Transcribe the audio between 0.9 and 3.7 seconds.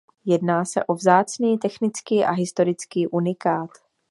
vzácný technický a historický unikát.